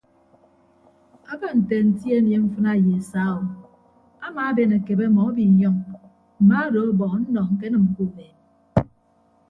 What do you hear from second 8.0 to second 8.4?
ubeed.